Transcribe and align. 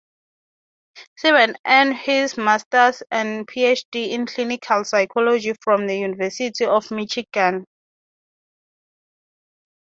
Siebert 1.15 1.57
earned 1.63 1.95
his 1.95 2.35
master's 2.35 3.03
and 3.11 3.45
PhD 3.47 4.09
in 4.09 4.25
clinical 4.25 4.83
psychology 4.83 5.53
from 5.61 5.85
the 5.85 5.95
University 5.99 6.65
of 6.65 6.89
Michigan. 6.89 7.67